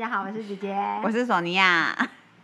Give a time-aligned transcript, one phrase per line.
[0.00, 0.74] 家好，我是姐姐，
[1.04, 1.94] 我是索尼娅。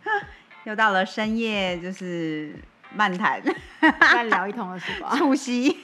[0.65, 2.53] 又到了深夜，就是
[2.93, 3.41] 漫谈，
[4.13, 5.75] 再聊一通了是吧，除夕。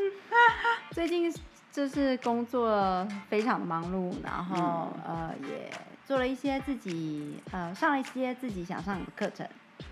[0.92, 1.34] 最近
[1.72, 5.70] 就是工作非常的忙碌，然后呃也
[6.04, 9.48] 做了一些自己呃上了一些自己想上的课程。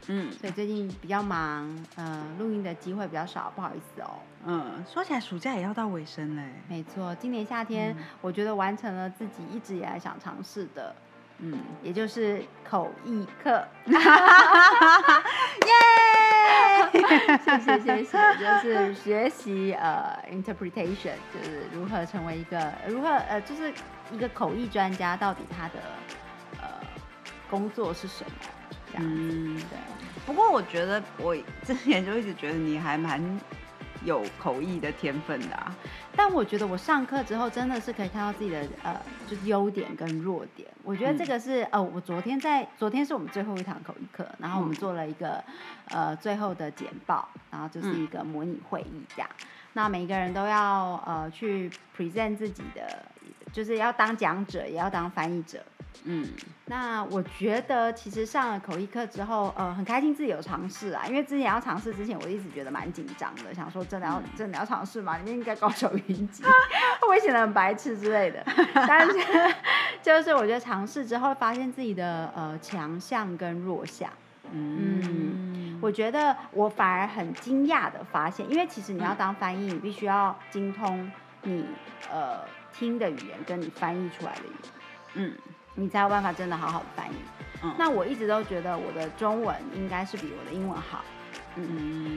[0.09, 4.11] 嗯，所以最近比较忙，呃，录音的机会比较少，不好意思哦。
[4.45, 6.43] 嗯，说起来暑假也要到尾声嘞。
[6.69, 10.95] 没错，今年夏天我觉得完成了自己一直以来想尝试的，
[11.39, 13.65] 嗯，也就是口译课。
[13.87, 14.01] 耶！
[16.93, 23.73] 谢谢谢谢，就是学习呃 interpretation，就是如何成为一个如何呃就是
[24.11, 25.75] 一个口译专家，到底他的
[26.61, 26.69] 呃
[27.49, 28.31] 工作是什么？
[29.01, 29.79] 嗯，对。
[30.27, 33.21] 不过我觉得我之前就一直觉得你还蛮
[34.05, 35.75] 有口译的天分的啊。
[36.15, 38.95] 但我觉得我上课之后真的是可以看到自己的呃，
[39.27, 40.69] 就是优点跟弱点。
[40.85, 45.43] 我觉得这个是呃，我昨天在昨天是我们最后一堂口译课，然后我们做了一个
[45.89, 49.31] 呃最后的简报，然后就是一个模拟会议这样。
[49.73, 53.03] 那每个人都要呃去 present 自己的，
[53.51, 55.65] 就是要当讲者，也要当翻译者。
[56.05, 56.29] 嗯，
[56.67, 61.05] 那我觉得其实上了口译课之后，呃，很开心自己有尝试啊。
[61.07, 65.17] 因为之前要尝试之前，我一直觉得蛮紧张的，想说真的要真的要尝试吗？
[65.19, 66.51] 里面应该高手云集，会
[67.01, 68.45] 不会显得很白痴之类的？
[68.75, 69.15] 但是
[70.03, 74.11] 就是我觉得尝试之后，发现自己的呃强项跟弱项。
[74.51, 81.11] 嗯，我觉得我反而很惊讶的发现，因为其实你要当翻译，你必须要精通
[81.43, 81.65] 你
[82.11, 82.41] 呃
[82.73, 84.73] 听的语言跟你翻译出来的语言。
[85.15, 85.35] 嗯。
[85.75, 87.17] 你才有办法真的好好的翻译。
[87.63, 91.05] 嗯，那我一直都觉得我的中文应该是比我的英文好。
[91.55, 91.69] 嗯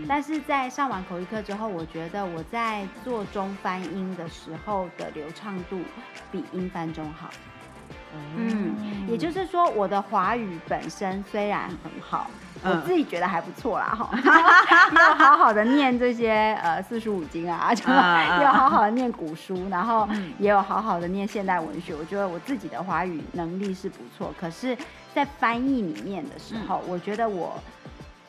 [0.02, 5.82] 嗯但是在上完口译课之后，我觉得我在做中翻英的时候的流畅度
[6.32, 7.30] 比英翻中好。
[8.38, 8.76] 嗯，
[9.08, 12.30] 也就是说，我的华语本身虽然很好，
[12.64, 14.10] 我自己觉得还不错啦，哈，
[14.92, 17.72] 有好好的念这些呃四书五经啊，
[18.40, 24.34] 也有好好的念古书，然后也有好好的念现代文学，我觉得我自己的华语能力是不错。
[24.40, 24.78] 可是，
[25.14, 27.54] 在翻译里面的时候，我觉得我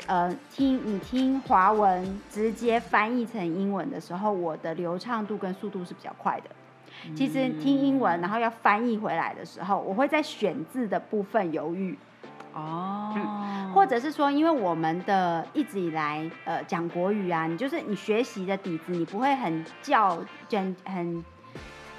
[0.07, 6.51] 呃听你听华文直接翻译成英文的时候，我的流畅度跟速度是比较快的。
[7.15, 11.97] 其实听英文，然后要翻译回来的时候，我会在选字的部分犹豫。
[12.55, 13.15] 哦，
[13.75, 20.19] 或者是说，因为我们的一直以来，呃，讲国语啊，你就是你学习的底子，你不会很较
[20.49, 21.23] 真很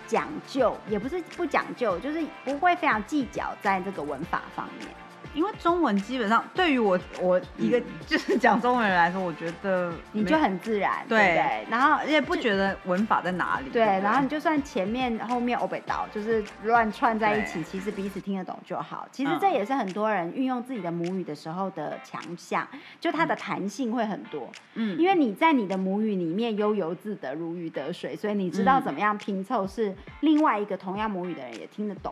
[0.07, 4.88] 讲究，也不是不讲究，就是不会非常计较在这个文法方面。
[5.37, 19.07] 因为中文基本上对于我我一个 就是讲中文人来说，我觉得你就很自然，对，然后也不觉得文法在哪里，对，然后你就算前面后面欧北刀就是乱串在一起，其实彼此听得懂就好。
[19.11, 22.67] 其实这也是很多人运用自己的母语的时候的强项，
[22.99, 24.49] 就它的弹性会很多。
[24.73, 32.11] 嗯，因为你在你的母语里面悠游自得，如鱼得水，所以你知道怎么样拼凑是另外一个同样母语的人也听得懂。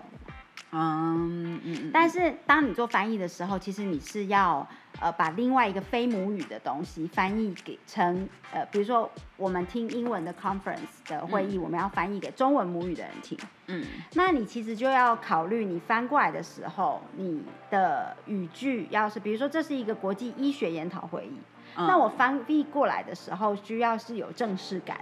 [0.77, 4.67] 嗯嗯，但是当你做翻译的时候，其实你是要
[4.99, 13.37] 呃把另外一个非母语的东西翻译给成呃，比如说我们听英文的 conference 的会议，我们要翻译给中文母语的人听。
[13.67, 21.39] 嗯，那你其实就要考虑，你翻过来的时候，你的语句要是，比如说这是一个国际医学研讨会议，
[21.77, 24.97] 那我翻译过来的时候，需要是有正式感。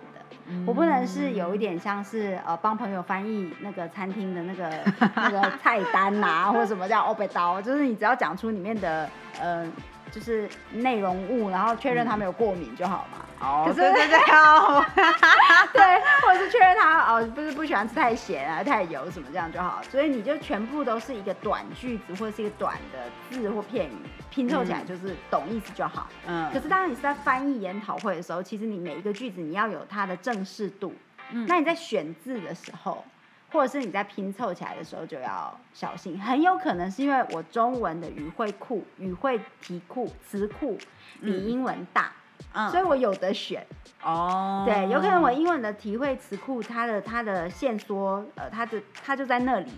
[0.66, 4.70] 我不能是有一点像是呃帮朋友翻译那个餐厅的那个
[5.16, 9.10] 那个菜单呐，或者什么叫欧贝刀，就是你只要讲出里面的
[9.40, 9.66] 呃
[10.12, 13.26] 就是内容物，然后确认他没有过敏就好嘛。
[13.44, 14.84] 哦，对对 对，哦，
[15.74, 15.82] 对，
[16.22, 19.82] 或者是确认他哦不是不喜欢吃太咸啊太油什么这样就好。
[19.92, 23.00] 所以你就全部都是一个短句子或者是一个短的
[23.30, 23.98] 字或片语。
[24.30, 26.08] 拼凑起来就是懂意思就好。
[26.26, 26.50] 嗯。
[26.52, 30.94] 可是当你是在翻译研讨会的时候，其实你每一个句子你要有它的正式度。
[31.32, 31.46] 嗯。
[31.48, 33.06] 那你在选字的时候，
[33.52, 36.20] 或者是你在拼凑起来的时候，就要小心。
[36.20, 40.78] 很有可能是因为我中文的语汇库、语汇题库、词库
[41.22, 42.23] 比英文大，嗯，
[42.70, 43.66] 所以我有得选。
[44.04, 44.64] 哦。
[44.66, 49.72] 对，有可能我英文的体会词库，它的它的线索，呃，它的它就在那里。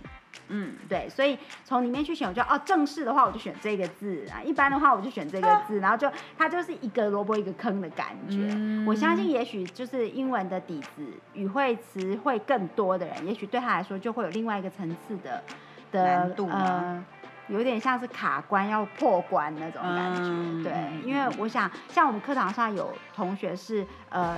[0.49, 8.53] 嗯，对，所以从里面去选，我就哦，正式的话我就选这个字啊，一般的话我就选这个字，然后就它就是一个萝卜一个坑的感觉。
[8.85, 15.41] 我相信，也许就是英文的底子、语汇词汇更多的人，也许对他来说就会有另外一个层次的
[15.91, 17.03] 的难度呃，
[17.47, 20.69] 有点像是卡关要破关那种感觉。
[20.69, 24.37] 对，因为我想，像我们课堂上有同学是呃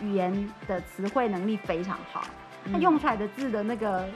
[0.00, 2.24] 语言的词汇能力非常好，
[2.72, 4.06] 他用出来的字的那个。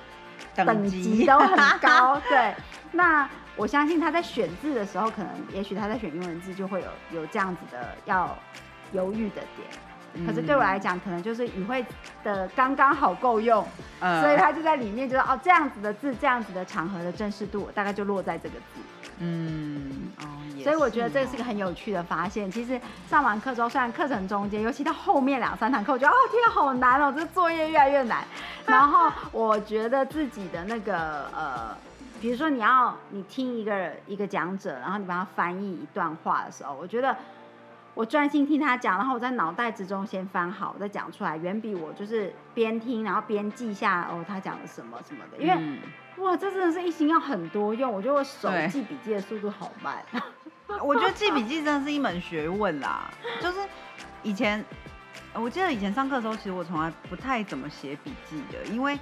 [0.55, 2.55] 等级都很高，对。
[2.93, 6.88] 那我相信他在选字的时候，可能也许他在选英文字就会有
[7.20, 8.37] 有这样子的要
[8.93, 9.69] 犹豫的点。
[10.26, 11.84] 可是对我来讲，可能就是语汇
[12.22, 13.66] 的刚刚好够用，
[14.00, 18.80] 所以他就在里面，就是哦这样子的字，这样子的场合的正式度，大概就落在这个字。
[19.20, 20.24] 嗯，哦，
[20.62, 22.48] 所以我觉得这是一个很有趣的发现。
[22.50, 28.24] 其实上完课之后，虽然课程中间，尤其到后面两三堂课，我觉得哦天好难哦，这作业越来越难。
[28.64, 31.76] 然后我觉得自己的那个呃，
[32.20, 37.16] 比如说你要你听一个一个讲者，然后你帮他翻译一段话的时候，我觉得
[37.98, 45.78] 我专心听他讲，然后我在脑袋之中先翻好再讲出来，远比我就是边听然后边记下哦他讲了什么什么的，因为。
[46.18, 49.96] 哇，这真的是一心要很多用，我觉得我手记笔记的速度好慢。
[50.80, 53.10] 我觉得记笔记真的是一门学问啦，
[53.40, 53.58] 就是
[54.22, 54.64] 以前
[55.32, 58.96] 我记得以前上课的时候，其实我从来不太怎么写笔记的，因为。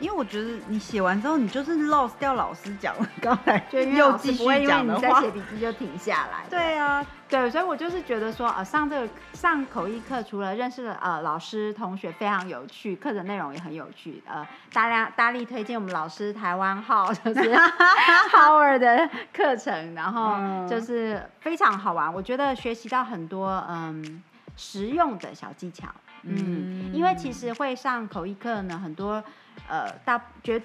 [0.00, 6.46] 因为我觉得你写完之后，你就是 lost 掉老师讲了，刚才就又继续讲的话，在写笔记就停下来。
[6.48, 17.54] 对啊，对，所以我就是觉得说，呃，上这个上口译课，除了认识了呃老师同学非常有趣，课程内容也很有趣，呃，大量大力推荐我们老师台湾号就是
[18.32, 24.22] Howard 的课程，然后就是非常好玩，我觉得学习到很多嗯
[24.56, 25.88] 实用的小技巧。
[26.22, 29.22] 嗯，因为其实会上口译课呢，很多。
[29.66, 30.58] 呃，大觉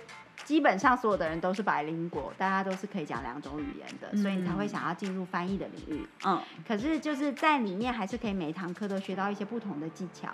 [0.43, 6.07] 基本上所有的人都是白灵国，大家都是可以讲两种语言的，所以你才会想要进入翻译的领域。
[6.25, 10.29] 嗯，可是就是在里面还是可以每一堂课都学到一些不同的技巧，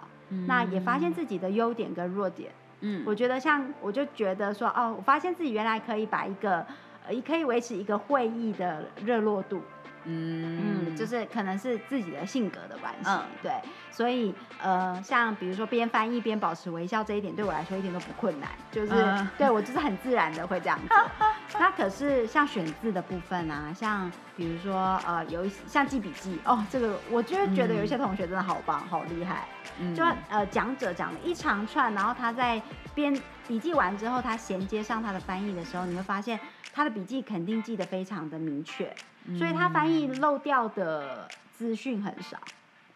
[0.48, 2.52] 那也发现自己的优点跟弱点。
[2.82, 6.66] 嗯，我觉得像我就觉得说，哦，我发现自己原来可以把一个，
[7.08, 9.62] 呃，可以维持一个会议的热络度。
[10.06, 13.10] 嗯就是可能是自己的性格的关系，
[13.42, 13.52] 对，
[13.92, 20.88] 所以呃，像比如说边翻译边保持微笑这一点，对我来说一点都不困难，就是对我就是很自然的会这样子。
[21.60, 29.48] 那可是像选字的部分啊，像比如说呃，有一像记笔记哦，这个我就觉得有一些同学真的好棒，好厉害。
[29.96, 32.62] 就呃，讲者讲了一长串，然后他在
[32.94, 33.18] 边
[33.48, 36.38] 笔记完之后，他衔接上他的翻译的时候，你会发现
[36.74, 38.94] 他的笔记肯定记得非常的明确。
[39.38, 42.38] 所以他翻译漏掉的资讯很少，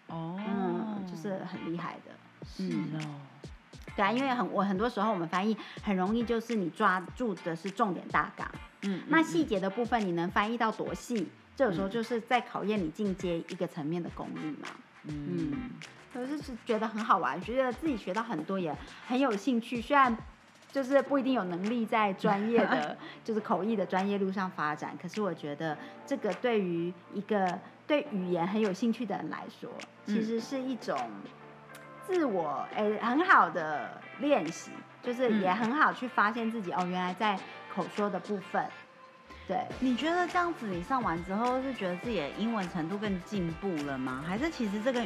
[0.07, 2.11] 哦，嗯，就是很厉害的，
[2.45, 3.21] 是哦，
[3.95, 8.49] 对啊，因为很我很多时候我们翻译很容易就是你抓住的是重点大纲，
[8.81, 14.69] 嗯，那细节的部分你能翻译到多细，这有时候就是在考验你进阶一个层面的功力嘛，
[15.03, 15.71] 嗯，
[16.11, 18.75] 可是是觉得很好玩，觉得自己学到很多也
[19.07, 20.17] 很有兴趣，虽然。
[20.73, 24.97] 就是不一定有能力在专业的， 就是口译的专业路上发展。
[24.99, 29.69] 可是我觉得这个对于一个对语言很有兴趣的人来说，
[30.03, 30.99] 其实是一种
[32.07, 34.71] 自我诶很好的练习，
[35.03, 37.39] 就是也很好去发现自己哦，原来在
[37.71, 38.65] 口说的部分。
[39.47, 44.23] 对，你觉得这样子你上完之后是觉得自己的英文程度更进步了吗？
[44.27, 45.05] 还是其实这个？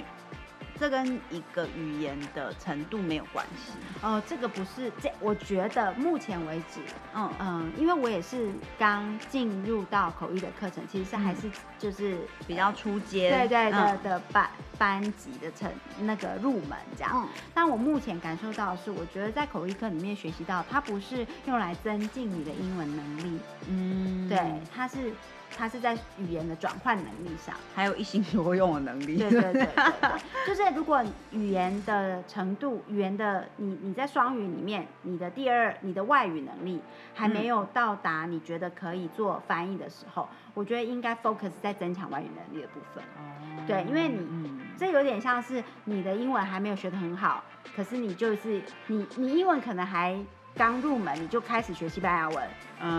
[0.80, 6.80] 这跟一个语言的程度没有关系哦，这个不是这，我觉得目前为止，
[7.16, 17.28] 嗯嗯，因为我也是刚进入到口译的课程，其实是还是就是比较初阶，对对的的班班级的成那个入门这样。
[17.54, 25.14] 但我目前感受到是，我觉得在口译课里面学习到，它不是用来增进你的英文能力，嗯，对，它是。
[25.58, 29.18] 它是在语言的转换能力上，还有一心多用的能力。
[29.18, 29.68] 对对对对，
[30.46, 36.80] 就是如果语言的程度，语言的你你在双语里面，你的第二你的外语能力
[37.16, 43.04] 还没有到达你觉得可以做翻译的时候，我觉得应该 focus 在增强外语能力的部分。
[43.18, 47.44] 哦，对，因为你这有点像是你的英文还没有学得很好，
[47.76, 50.24] 可是你就是你你英文可能还。
[50.58, 52.50] 刚入门你就开始学西班牙文，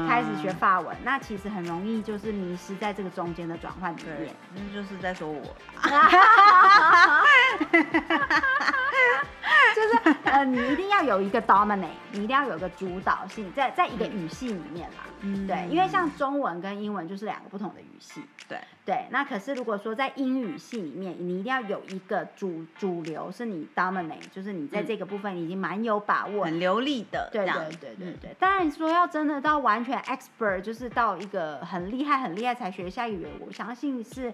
[0.08, 4.32] 开始学法文，那其实很容易就是迷失在这个中间的转换里面。
[4.54, 5.42] 那就是在说我，
[9.74, 15.04] 就是呃，你一定要有一个 dominate，你一定要有个主导性，在在一个语系里面啦。
[15.20, 15.46] 嗯。
[15.46, 18.22] 对，因为像中文跟英文就是两个不同的语系。
[18.48, 18.58] 对。
[18.84, 24.86] 对，那可是如果说在英语系里面，你一定要有一个主主流是你 dominate，就是你在嗯。
[24.86, 26.44] 这个部分你已经蛮有把握。
[26.46, 28.16] 很流利的，对对对对嗯。
[28.22, 34.32] 对，当然说要真的到完全 expert，就是到一个很厉害很厉害才学下语言，我相信是，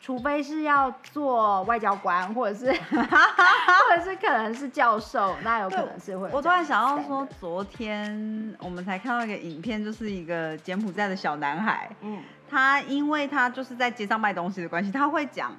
[0.00, 15.54] 除非是要做外交官，或者是 或者是可能是教授，那有可能是会我突然想到说，，昨天我们才看到一个影片，就是一个柬埔寨的小男孩，嗯，他因为他就是在街上卖东西的关系，他会讲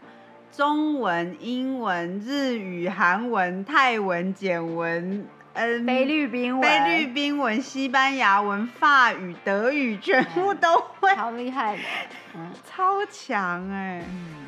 [0.51, 11.82] 中文、英文、日语、韩文、泰文、简文，嗯，菲律宾文，菲律宾文、西班牙文、法语、德语，全部都会，超厉害的，
[12.36, 14.46] 嗯超强哎、嗯，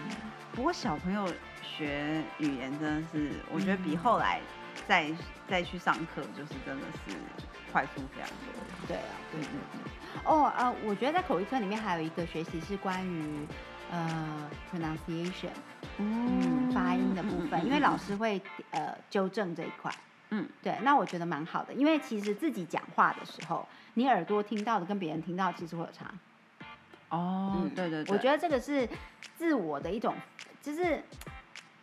[0.54, 1.28] 不过小朋友
[1.80, 4.42] 学语言真的是，我觉得比嗯后来
[4.86, 5.10] 再
[5.48, 7.16] 再去上课，就是真的是
[7.72, 8.86] 快速非常多。
[8.86, 10.22] 对啊，对嗯对对。
[10.26, 13.48] 哦，呃，我觉得在口译课里面还有一个学习是关于
[13.90, 15.52] 呃 pronunciation，
[16.00, 19.90] 嗯，发音的部分，因为老师会呃纠正这一块。
[20.32, 26.14] 嗯，对，那我觉得蛮好的，因为其实自己讲话的时候，你耳朵听到的跟别人听到的其实会有差。
[27.10, 28.88] 哦嗯，对对对，我觉得这个是
[29.38, 30.14] 自我的一种，
[30.62, 31.02] 就是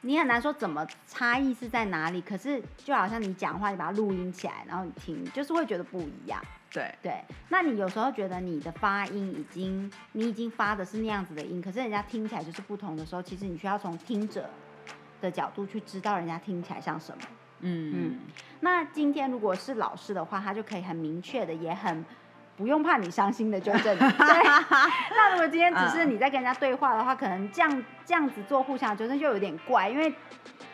[0.02, 6.40] 你很难说怎么差异是在哪里，可是就好像你讲话，你把它录音起来，然后你听，就是会觉得不一样。
[6.72, 14.50] 对对，那你有时候觉得你的发音已经，你已经发的是那样子的音，可是人家听起来就是不同的时候，其实你需要从听者
[15.20, 17.24] 的角度去知道人家听起来像什么。
[17.60, 18.18] 嗯
[18.60, 22.04] 那今天如果是老师的话，他就可以很明确的，也很
[22.56, 23.98] 不用怕你伤心的纠正你。
[24.00, 24.44] 对，
[25.10, 30.12] 那如果今天只是你在跟人家对话的话，可能这样这样子做互相纠正就有点怪，因为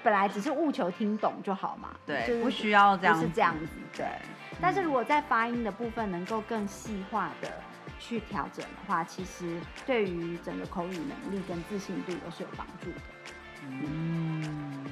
[0.02, 1.90] 本来只是务求听懂就好嘛。
[2.06, 3.66] 对，就是不需要这样子，是这样子。
[3.96, 4.06] 对，
[4.60, 7.50] 但是嗯如果在发音的部分能够更细化的
[7.98, 13.00] 去调整的话，其实对于整个口语能力跟自信度都是有帮助的。
[13.64, 14.84] 嗯，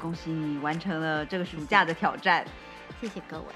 [0.00, 2.44] 恭喜你完成了这个暑假的挑战。
[3.00, 3.46] 谢谢各位。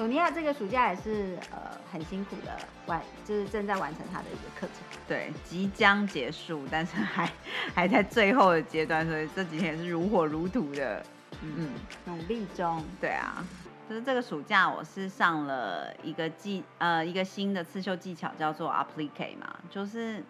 [0.00, 1.58] 索尼娅这个暑假也是呃
[1.92, 4.98] 很辛苦的完，就是正在完成她的一个课程。
[5.06, 7.30] 对，即将结束，但是还
[7.76, 11.04] 还在最后的阶段，所以这几天也是如火如荼的。
[11.42, 11.68] 嗯，
[12.06, 13.44] 努力中，对啊，
[13.90, 20.24] 就是这个暑假我是上了一个技呃一个新的刺绣技巧，叫做 applique 嘛，就是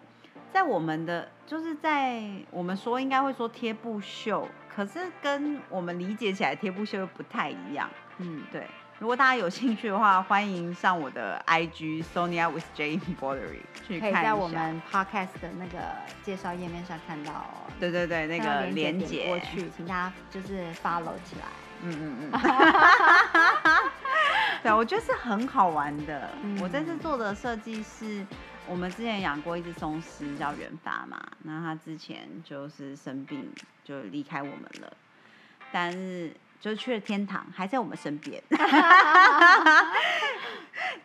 [0.51, 7.89] 在我们的就是在我们说应该会说贴布绣，可是跟我们理解起来贴布绣又不太一样。
[8.17, 8.67] 嗯，对，
[9.01, 14.21] 如果大家有兴趣的话，欢迎上我的 IG Sonia with J Embroidery 去看一下。
[14.21, 15.79] 在我们 podcast 的那个
[16.21, 17.65] 介绍页面上看到哦。
[17.79, 21.47] 对对对那个连连接过去，请大家就是 follow 起来。
[21.81, 22.31] 嗯嗯嗯，
[24.61, 26.29] 对啊，我觉得是很好玩的。
[26.61, 28.23] 我这次嗯做的设计是
[28.67, 33.51] 我们之前养过一只松狮叫元发嘛，那它之前就是生病
[33.83, 34.93] 就离开我们了，
[35.71, 36.31] 但是
[36.61, 38.41] 就是去了天堂，还在我们身边。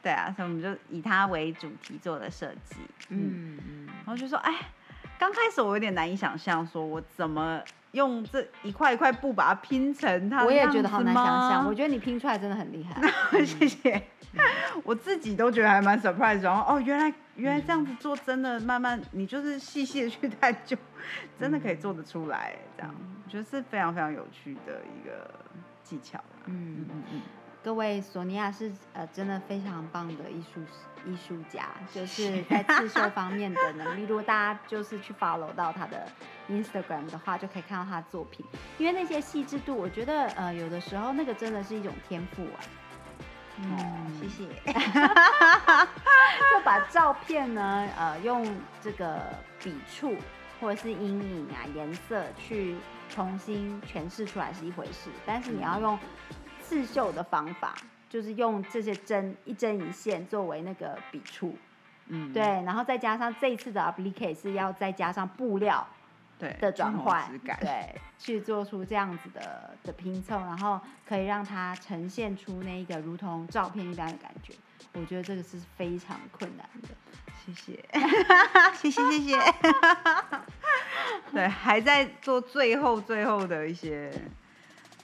[0.03, 2.77] 对啊，所以我们就以它为主题做的设计。
[3.09, 4.55] 嗯，嗯嗯，然后就说，哎，
[5.19, 7.61] 刚开始我有点难以想象，说我怎么
[7.97, 11.67] 用这一块一块布把它拼成它我也觉得好难想象。
[11.67, 13.01] 我觉得你拼出来真的很厉害。
[13.45, 14.03] 谢谢。
[14.85, 20.77] 我自己都觉得还蛮 surprise，然后哦，原来原来这样子做真的慢慢，你就是细细的去探究，
[21.41, 25.29] 真的可以做得出来，这样嗯我觉得是非常非常有趣的一个
[25.83, 27.23] 技巧嗯嗯，嗯嗯，
[27.65, 30.61] 各位，索尼娅是呃真的非常棒的艺术
[31.07, 34.03] 艺术家，就是在刺绣方面的能力。
[34.03, 36.07] 如果大家就是去 follow 到他的
[36.49, 38.45] Instagram 的话，就可以看到他的作品。
[38.79, 42.59] 因为那些细致度，我觉得呃有的时候那个真的是一种天赋啊。
[43.59, 44.45] 嗯，谢谢。
[46.51, 48.47] 就把照片呢，呃，用
[48.83, 49.19] 这个
[49.63, 50.15] 笔触
[50.61, 52.77] 或者是阴影啊、颜色去
[53.09, 55.99] 重新诠释出来是一回事，但是你要用
[56.61, 57.75] 刺绣的方法，
[58.11, 61.57] 就是用这些针一针一线作为那个笔触，
[62.09, 65.87] 嗯，对，然后再加上这一次的 applique 是要再加上布料
[66.39, 74.53] 对的转换，对，去做出这样子的的拼凑，然后可以让它呈现出那一个如同照片一般的感觉。
[74.93, 76.89] 我觉得这个是非常困难的。
[77.45, 77.85] 谢谢，
[78.75, 79.39] 谢 谢谢谢。
[81.33, 84.11] 对，还在做最后最后的一些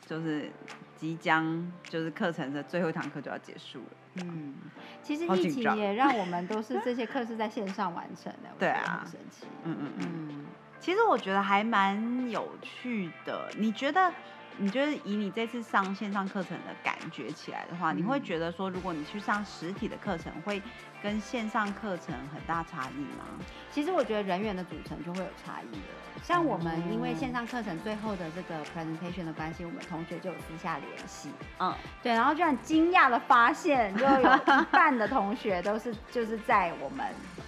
[0.07, 0.51] 就是
[0.97, 4.25] 即将就是课程的最后一堂课就要结束了。
[4.25, 4.55] 嗯，
[5.03, 9.47] 其实疫情也让我们都是这些课是在线上完成的，对啊很神奇。
[9.65, 10.29] 嗯嗯嗯。
[10.31, 10.47] 嗯，
[10.83, 13.49] 其实我觉得还蛮有趣的。
[13.57, 14.13] 你觉得？
[14.59, 20.61] 你觉得以你这次上线上课程的感觉起来的话，你会嗯觉得说，如果你去上实体的课程，会
[21.03, 23.25] 跟线上课程很大差异吗？
[23.71, 26.23] 其实我觉得人员的组成就会有差异了。
[26.23, 37.07] 像我们因为线上课程最后的这个 presentation 的关系，我们同学就有私下联系，嗯，对，然后居然惊讶的发现，就有一半的同学都是就是在我们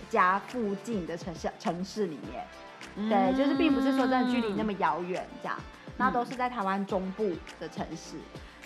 [0.08, 2.42] 家附近的城市城市里面，
[3.08, 5.56] 对，就是并不是说真的距离那么遥远这样，
[5.96, 8.16] 那都是在台湾中部的城市。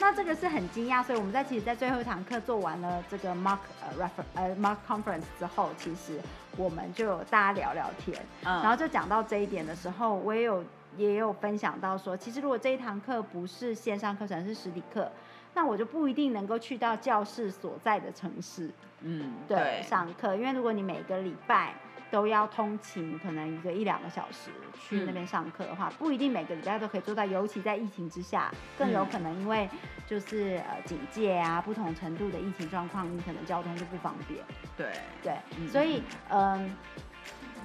[0.00, 6.20] 那这个是很惊讶，所以我们在其实，在最后一堂课做完了这个 mark 呃 refer 呃 mark conference 之后，其实
[6.56, 10.64] 我们就有大家聊聊天，嗯，然后就讲到这一点的时候，我也有
[10.96, 15.10] 也有分享到说，其实如果这一堂课不是线上课程，是实体课，
[15.54, 18.70] 那我就不一定能够去到教室所在的城市
[19.00, 19.82] 嗯，对。
[19.82, 21.74] 上课，因为如果你每个礼拜
[22.10, 29.68] 都要通勤，可能一个一两个小时去那边上课的话，不一定每个礼拜都可以做到，尤其在疫情之下，更有嗯可能因为
[30.06, 34.44] 就是呃警戒啊，不同程度的疫情状况，你可能交通就不方便。
[34.76, 35.68] 对，对，嗯。
[35.68, 36.74] 所以嗯，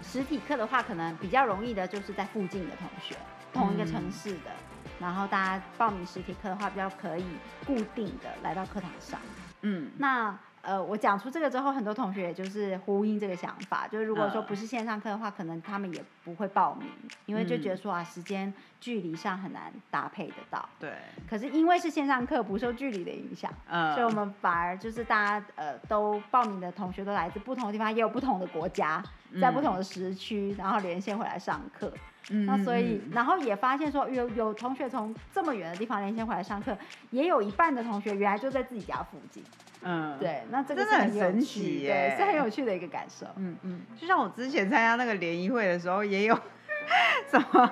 [0.01, 3.15] 实体课的话，可能比较容易的就是在附近的同学，
[3.53, 4.51] 同一个城市的，
[4.99, 7.25] 然后大家报名实体课的话，比较可以
[7.65, 9.19] 固定的来到课堂上。
[9.61, 16.87] 嗯，那呃，我讲出这个之后，很多同学也就是呼应这个想法，就是如果说嗯不是线上课的话，可能他们也不会报名，
[17.25, 18.51] 因为就觉得说啊，时间
[18.83, 20.67] 距离上很难搭配得到。
[20.77, 20.91] 对，
[21.29, 23.49] 可是因为是线上课，不受距离的影响。
[23.69, 29.01] 嗯，所以我们反而就是大家呃都报名的同学都来自不同的地方，也有不同的国家，
[29.39, 31.93] 在不同的时区，然后连线回来上课。
[32.29, 36.77] 嗯，那所以嗯，然后也发现说有有同学从这么远的地方连线回来上课，
[37.11, 39.41] 也有一半的同学原来就在自己家附近。
[39.81, 43.25] 嗯，对，那这个真的很神奇对，是很有趣的一个感受。
[43.37, 46.37] 嗯嗯，就像我之前参加那个联谊会的时候，也有
[47.31, 47.71] 什么，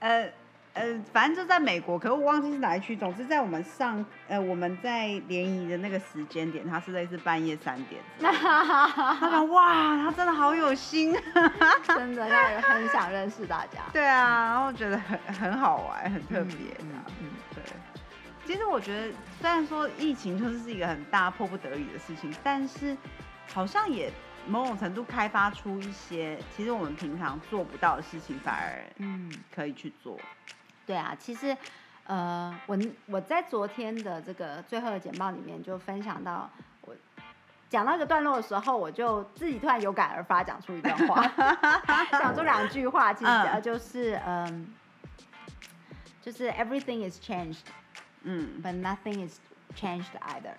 [0.00, 0.28] 呃
[0.74, 2.94] 呃，反正就在美国，可是我忘记是哪一区。
[2.94, 7.98] 总之在我们上，呃，我们在联谊的那个时间点，他是类似半夜三点。
[8.20, 11.16] 他讲哇，他真的好有心。
[11.86, 13.80] 真的让人很想认识大家。
[13.90, 17.62] 对啊，然后觉得很很好玩，很特别嗯对，
[18.44, 22.94] 其实我觉得，虽然说疫情就是一个很大迫不得已的事情，但是
[23.50, 24.12] 好像也
[24.46, 29.30] 某种程度开发出一些，其实我们平常做不到的事情，反而嗯。
[29.54, 30.18] 可以去做。
[30.86, 31.56] 对啊，其实，
[32.04, 36.48] 呃，我我在昨天的这个最后的简报里面就分享到，
[36.82, 36.94] 我
[37.68, 41.26] 讲到一个段落的时候，我就自己突然有感而发，讲出一段话，
[42.12, 44.68] 讲出两句话，其实嗯呃就是嗯，
[46.22, 47.64] 就是 everything is changed,
[48.22, 49.38] 嗯 but nothing is
[49.74, 50.54] changed either。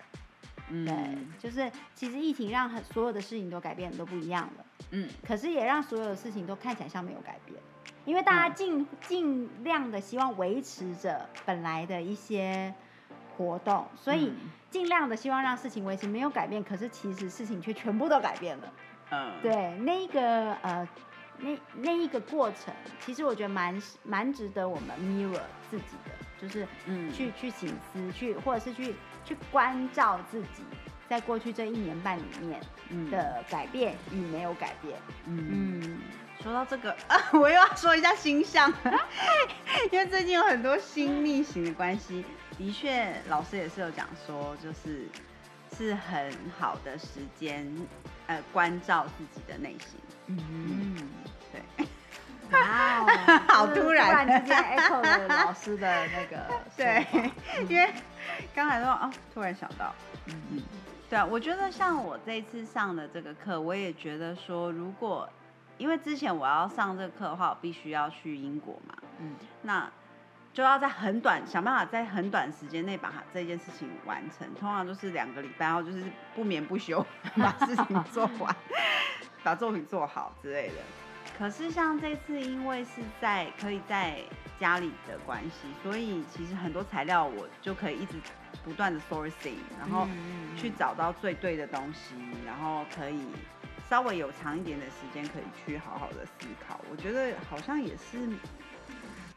[0.70, 4.64] 对嗯，就是其实疫情让很所有的事情都改变都不一样了。
[4.90, 5.08] 嗯。
[5.26, 7.60] 可是也让所有的事情都看起来像没有改变，
[8.04, 8.54] 因为大家嗯。
[8.54, 12.72] 尽尽量的希望维持着本来的一些
[13.36, 14.36] 活动，所以嗯。
[14.70, 18.72] 尽量的希望让事情维持没有改变，可是其实事情却全部都改变了。
[19.10, 20.86] 嗯，对，那一个呃，
[21.38, 27.10] 那那一个过程，其实我觉得蛮蛮值得我们 mirror 自己的，就是嗯。
[27.10, 28.94] 去去醒思，去或者是去
[29.28, 30.62] 去关照自己，
[31.08, 34.98] 在过去这一年半里面嗯的改变与没有改变。
[35.26, 35.80] 嗯。
[35.82, 36.00] 嗯，
[36.42, 36.96] 说到这个，
[37.32, 38.72] 我又要说一下星象，
[39.92, 42.24] 因为最近有很多新逆行的关系，
[42.56, 45.06] 的确老师也是有讲说，就是
[45.76, 47.70] 是很好的时间，
[48.26, 50.00] 呃，关照自己的内心。
[50.28, 50.96] 嗯，
[51.52, 51.86] 对，
[53.48, 57.06] 好就是突然突然之间 echo 了老师的那个对，
[57.68, 57.90] 因为
[58.54, 59.94] 刚才说哦，突然想到，
[60.26, 60.62] 嗯嗯，
[61.08, 65.28] 对啊，我觉得像我这一次上的这个课，我也觉得说，如果
[65.76, 69.90] 因为之前我要上这个课的话，我必须要去英国嘛，嗯那
[70.52, 77.04] 就要在很短想办法在很短时间内把它这件事情完成，通常就是两个礼拜，然后就是不眠不休
[77.36, 78.54] 把事情做完，
[79.44, 80.74] 把作品做好之类的。
[81.38, 84.18] 可是像这次，因为是在可以在
[84.58, 88.14] 家里的关系，所以其实很多材料我就可以一直
[88.64, 93.20] 不断的 sourcing，然后嗯去找到最对的东西，然后可以
[93.88, 96.80] 稍微有长一点的时间可以去好好的思考。
[96.90, 98.28] 我觉得好像也是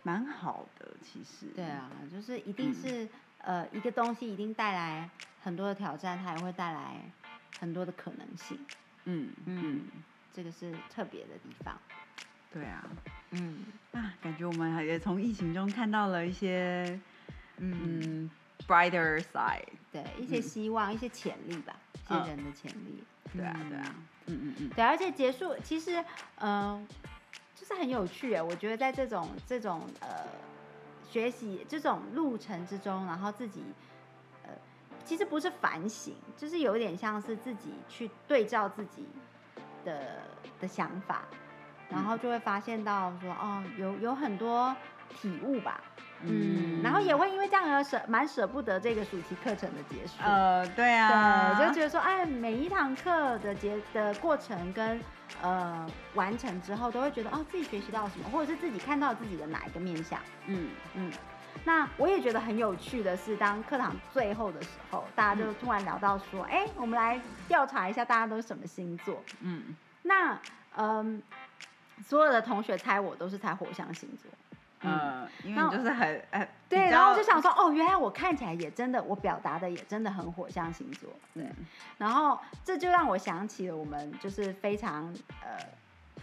[0.04, 1.46] 蛮好的，其实。
[1.56, 3.08] 对啊，就是一定是、
[3.40, 5.10] 呃一个东西一定带来
[5.44, 6.96] 很多的挑战，它也会带来
[7.60, 8.58] 很多的可能性。
[9.06, 9.82] 嗯嗯嗯，
[10.34, 11.78] 这个是特别的地方。
[12.52, 12.84] 对啊，
[13.32, 13.66] 嗯。
[13.94, 17.00] 啊，感觉我们也从疫情中看到了一些
[17.58, 18.32] 嗯嗯。
[18.68, 19.64] brighter side。
[19.92, 20.42] 对，一些嗯。
[20.42, 23.04] 希望，一些潜力吧，一些嗯人的潜力。
[23.34, 23.96] 对啊，嗯对啊，
[24.28, 24.40] 嗯。
[24.44, 26.04] 嗯嗯，对，而且结束其实，
[26.40, 26.88] 嗯、
[27.56, 28.42] 就是很有趣哎。
[28.42, 30.26] 我觉得在这种这种呃
[31.10, 33.62] 学习这种路程之中，然后自己
[34.44, 34.52] 呃，
[35.04, 39.06] 其实不是反省，就是有点像是自己去对照自己
[39.84, 40.22] 的
[40.62, 41.26] 的想法，
[41.92, 44.76] 然后就会发现到说，哦，有有很多
[45.10, 45.80] 体悟吧。
[46.24, 50.14] 嗯，然后也会因为这样而舍蛮舍不得这个暑期课程的结束。
[50.24, 55.02] 呃，对啊，对，就觉得说，哎，每一堂课的结的过程跟
[55.42, 60.20] 呃完成之后，都会觉得哦，自己学习到什么，或者是自己看到自己的哪一个面向。
[60.46, 61.12] 嗯嗯，
[61.66, 69.24] 那我也觉得很有趣的是，当课堂最后的时候，大家就突然聊到说，哎、我们来调查一下大家都是什么星座。
[69.40, 70.38] 嗯那
[70.78, 71.22] 嗯，
[72.04, 74.32] 所有的同学猜我都是猜火象星座。
[74.84, 81.08] 嗯，因为你就是很呃，对，然后我就想说，哦，原来我看起来也真的，我表达的也真的很火象星座。
[81.36, 81.68] 对，嗯
[82.00, 85.56] 然后这就让我想起了我们就是非常呃，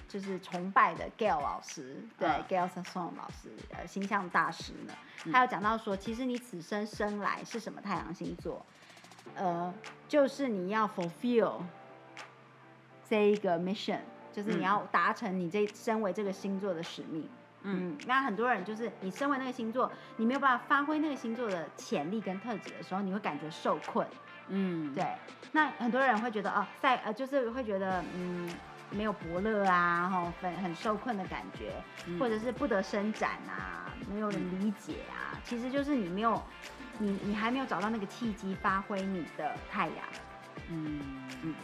[0.09, 4.93] 就是崇拜的 Gail 老师，对、嗯 Gail Sasson 老师，呃，星象大师呢，
[5.27, 8.67] 嗯他有讲到说，其实你此生生来是什么太阳星座，
[9.37, 9.73] 呃，
[10.09, 11.61] 就是你要 fulfill
[13.09, 14.01] 这一个 mission，
[14.33, 17.23] 就是你嗯要达成你这身为这个星座的使命。
[17.23, 24.07] 嗯嗯，那很多人就是你身为那个星座，你没有办法发挥那个星座的潜力跟特质的时候，你会感觉受困。
[24.47, 25.05] 嗯，对，
[25.51, 28.49] 那很多人会觉得哦，在呃，就是会觉得嗯，
[28.91, 31.73] 没有伯乐啊，哦，很很受困的感觉，
[32.07, 36.41] 嗯或者是不得伸展啊，没有人理解啊，其实就是你没有，
[36.99, 39.97] 你你还没有找到那个契机发挥你的太阳。
[40.71, 41.01] 嗯
[41.43, 41.55] 嗯，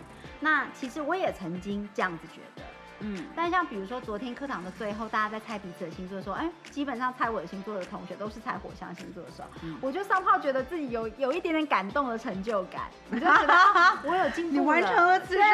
[0.40, 2.62] 那其实我也曾经这样子觉得，
[3.01, 3.25] 嗯。
[3.37, 15.45] 但像比如说昨天课堂的最后，大家在猜彼此的星座的时候，哎，基本上猜我的星座的同学都是猜火象星座的时候，嗯我就上炮觉得自己有有一点点感动的成就感，你就觉得、啊、我有进步你完成了自身，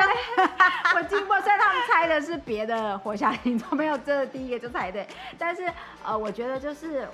[0.95, 1.35] 我进步。
[1.43, 5.07] 虽然他们猜的是别的火象星座，没有真的第一个就猜对，
[5.39, 5.73] 但是
[6.05, 7.09] 呃，我觉得就是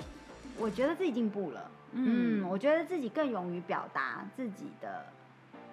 [0.57, 1.71] 我觉得自己进步了。
[1.93, 5.05] 嗯，我觉得自己更勇于表达自己的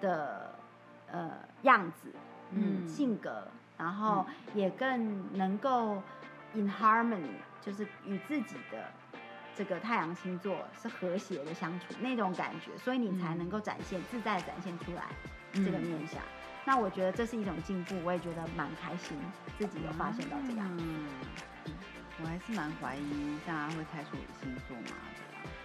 [0.05, 0.53] 的
[1.11, 1.31] 呃
[1.63, 2.13] 样子，
[2.51, 6.01] 嗯，嗯性格，然后也更能够
[6.53, 8.91] in harmony，就是与自己的
[9.55, 15.03] 这个太阳星座是和谐的相处那种感觉，所以你才嗯能够展现自在展现出来
[15.53, 16.21] 这个嗯面相。
[16.67, 19.17] 那我觉得这是一种进步，我也觉得蛮开心，
[19.57, 20.67] 自己有发现到这样。
[20.79, 21.07] 嗯，
[22.21, 24.97] 我还是蛮怀疑大家会猜出我的星座嘛，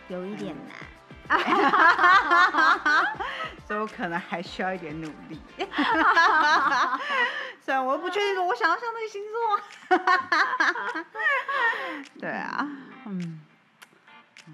[0.08, 0.99] 有一点难。
[3.66, 5.38] 所以我可能还需要一点努力。
[7.62, 9.60] 虽然我又不确定说我想要像那个星座。
[12.20, 12.68] 对啊，
[13.06, 13.40] 嗯，
[14.48, 14.50] 啊，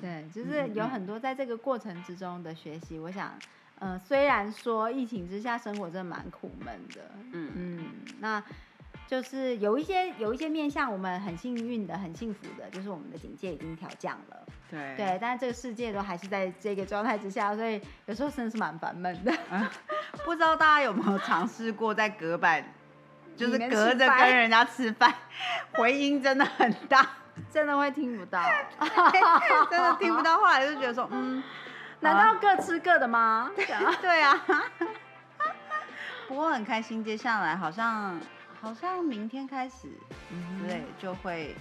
[0.00, 2.98] 对，就是有很多在这个过程之中的学习。
[2.98, 3.34] 我想，
[3.78, 8.42] 呃，虽然说疫情之下生活真的蛮苦闷的，嗯嗯，那
[9.08, 14.36] 就是有一些有一些面向我们很幸运的、很幸福的，就是我们的警戒已经调降了，
[14.70, 19.32] 对对，但是这个世界都还是在这个状态之下，所以有时候真的是蛮烦闷的。
[20.26, 22.62] 不知道大家有没有尝试过在隔板，
[23.34, 25.14] 就是隔着跟人家吃饭，
[25.72, 27.08] 回音真的很大，
[27.50, 28.42] 真的会听不到，
[29.70, 30.36] 真的听不到。
[30.36, 31.42] 后来就觉得说，嗯，
[32.00, 33.50] 难道各吃各的吗？
[34.02, 34.44] 对啊，
[36.28, 38.20] 不过很开心，接下来好像
[38.60, 39.88] 好像明天开始，
[40.30, 41.54] 嗯对，就会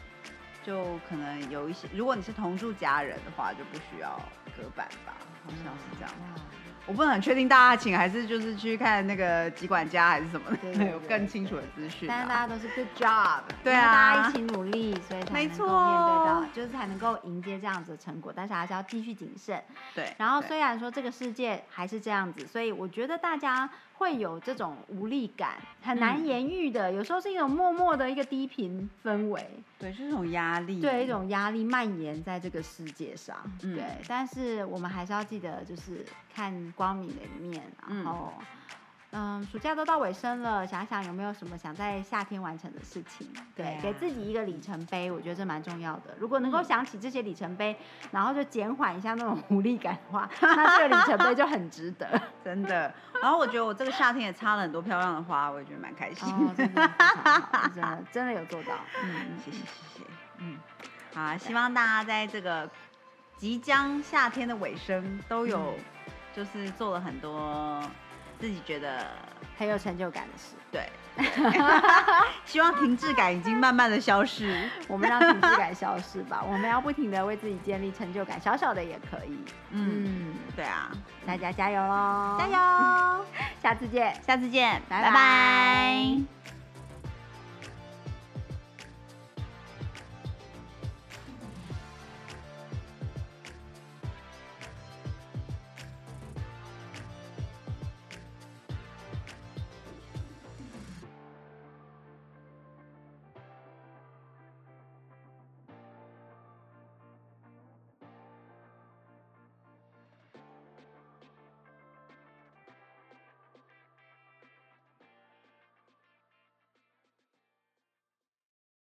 [0.65, 4.19] 就可能有一些，如果你是同住家人的话，就不需要
[4.55, 5.13] 隔板吧，
[5.45, 6.11] 好像是这样。
[6.21, 6.41] 哇
[6.87, 12.47] 我不能很确定大家请还是就是去看那个疾管家还是什么的， 有更清楚的资讯但是大啊。
[12.47, 19.61] 家都是 good job， 对啊大啊家一起努力，所以才没能够面对到，就是才能够迎接这样子的成果，但是还是要继续谨慎。
[19.93, 29.45] 对，对然后虽然说这个世界还是这样子，所以我觉得大家会有这种无力感，很难嗯言喻的，有时候是一种默默的一个低频氛围，
[29.79, 33.83] 对，是一种压力，对一种压力蔓延在这个世界上，嗯对。
[34.07, 38.31] 但是我们还是要记得，就是看光明的一面，然后。
[38.39, 38.45] 嗯，
[39.51, 43.27] 暑假都到尾声了，想想有没有什么想在夏天完成的事情？
[43.55, 46.13] 对，对啊给自己一个里程碑，我觉得这蛮重要的。
[46.19, 47.75] 如果能够嗯想起这些里程碑，
[48.11, 52.21] 然后就减缓一下那种无力感的话， 那这个里程碑就很值得。
[52.43, 52.93] 真的。
[53.21, 56.91] 然后我觉得我这个夏天也插了很多漂亮的花，我也觉得蛮开心哦，真的
[57.73, 58.73] 真的 真的有做到。
[59.01, 59.63] 嗯，谢谢谢
[59.99, 60.03] 谢，
[60.39, 60.57] 嗯，
[61.13, 62.69] 好啊，希望大家在这个
[63.37, 65.73] 即将夏天的尾声，都有
[66.35, 67.81] 就是做了很多
[68.39, 69.07] 自己觉得
[69.57, 70.55] 很有成就感的事。
[70.71, 70.89] 对
[72.45, 74.69] 希望停滞感已经慢慢的消失。
[74.87, 79.37] 我们让停滞感消失吧，我们要不停的为自己建立成就感，小小的也可以。
[79.71, 80.91] 嗯，嗯，对啊，
[81.25, 82.37] 大家加油喽！
[82.37, 83.25] 加，油，
[83.63, 84.13] 下次见。
[84.25, 86.56] 下次见，拜拜拜